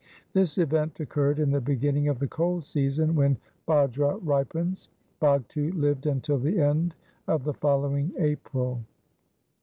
[0.33, 4.89] This event occurred in the beginning of the cold season when bajra ripens.
[5.21, 6.95] Bhagtu lived until the end
[7.27, 8.81] of the following April.